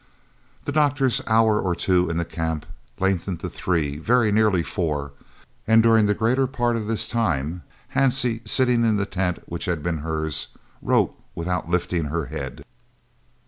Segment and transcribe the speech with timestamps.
[0.65, 2.65] The doctor's "hour or two in the Camp"
[2.99, 5.11] lengthened to three, very nearly four,
[5.67, 7.61] and during the greater part of this time
[7.93, 10.47] Hansie, sitting in the tent which had been hers,
[10.81, 12.65] wrote, without lifting her head.